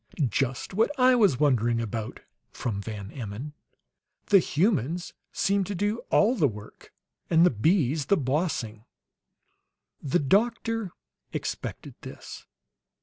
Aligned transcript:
"Just 0.31 0.73
what 0.73 0.89
I 0.99 1.13
was 1.13 1.39
wondering 1.39 1.79
about," 1.79 2.21
from 2.49 2.81
Van 2.81 3.11
Emmon. 3.11 3.53
"The 4.29 4.39
humans 4.39 5.13
seem 5.31 5.63
to 5.65 5.75
do 5.75 5.99
all 6.09 6.33
the 6.35 6.47
work, 6.47 6.91
and 7.29 7.45
the 7.45 7.51
bees 7.51 8.07
the 8.07 8.17
bossing!" 8.17 8.85
The 10.01 10.17
doctor 10.17 10.89
expected 11.33 11.93
this. 12.01 12.47